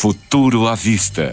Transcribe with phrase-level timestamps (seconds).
[0.00, 1.32] Futuro à Vista,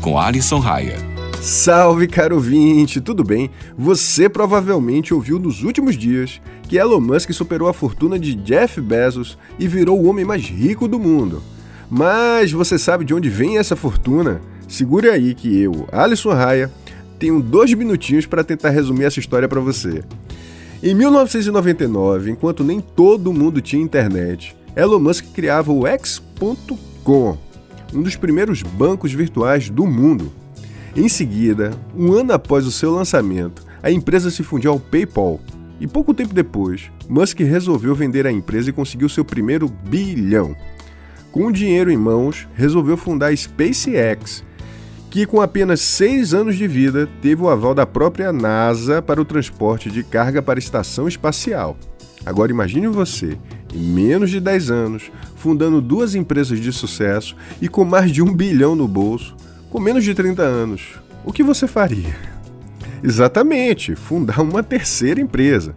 [0.00, 0.96] com Alisson Raia.
[1.40, 3.48] Salve, caro ouvinte, tudo bem?
[3.78, 9.38] Você provavelmente ouviu nos últimos dias que Elon Musk superou a fortuna de Jeff Bezos
[9.56, 11.44] e virou o homem mais rico do mundo.
[11.88, 14.40] Mas você sabe de onde vem essa fortuna?
[14.66, 16.72] Segure aí que eu, Alisson Raia,
[17.20, 20.02] tenho dois minutinhos para tentar resumir essa história para você.
[20.82, 27.38] Em 1999, enquanto nem todo mundo tinha internet, Elon Musk criava o X.com,
[27.94, 30.32] um dos primeiros bancos virtuais do mundo.
[30.94, 35.40] Em seguida, um ano após o seu lançamento, a empresa se fundiu ao PayPal.
[35.80, 40.54] E pouco tempo depois, Musk resolveu vender a empresa e conseguiu seu primeiro bilhão.
[41.32, 44.44] Com o dinheiro em mãos, resolveu fundar a SpaceX,
[45.10, 49.24] que com apenas seis anos de vida teve o aval da própria NASA para o
[49.24, 51.76] transporte de carga para a estação espacial.
[52.26, 53.38] Agora imagine você,
[53.74, 58.32] em menos de 10 anos, fundando duas empresas de sucesso e com mais de um
[58.32, 59.34] bilhão no bolso,
[59.70, 60.94] com menos de 30 anos.
[61.24, 62.16] O que você faria?
[63.02, 65.74] Exatamente, fundar uma terceira empresa.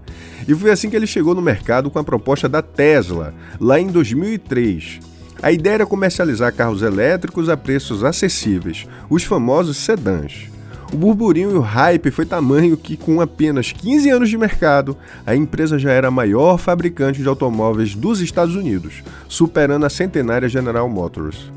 [0.47, 3.87] E foi assim que ele chegou no mercado com a proposta da Tesla, lá em
[3.87, 10.47] 2003 a ideia era comercializar carros elétricos a preços acessíveis, os famosos sedãs.
[10.93, 15.35] O burburinho e o hype foi tamanho que, com apenas 15 anos de mercado, a
[15.35, 20.87] empresa já era a maior fabricante de automóveis dos Estados Unidos, superando a centenária General
[20.87, 21.51] Motors.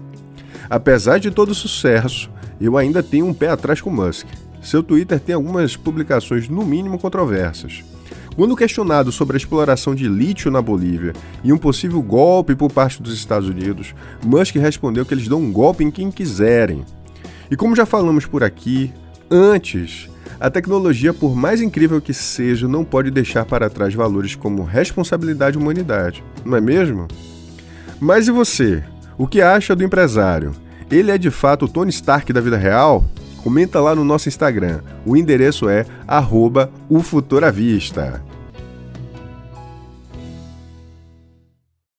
[0.71, 4.27] Apesar de todo o sucesso, eu ainda tenho um pé atrás com Musk.
[4.63, 7.85] Seu Twitter tem algumas publicações, no mínimo, controversas.
[8.35, 11.13] Quando questionado sobre a exploração de lítio na Bolívia
[11.45, 15.53] e um possível golpe por parte dos Estados Unidos, Musk respondeu que eles dão um
[15.53, 16.87] golpe em quem quiserem.
[17.51, 18.91] E como já falamos por aqui,
[19.31, 24.63] antes, a tecnologia, por mais incrível que seja, não pode deixar para trás valores como
[24.63, 27.09] responsabilidade e humanidade, não é mesmo?
[27.99, 28.85] Mas e você?
[29.17, 30.53] O que acha do empresário?
[30.91, 33.05] Ele é de fato o Tony Stark da vida real?
[33.43, 34.81] Comenta lá no nosso Instagram.
[35.07, 36.71] O endereço é arroba
[37.53, 38.23] Vista.